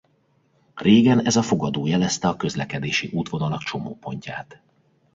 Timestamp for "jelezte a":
1.87-2.35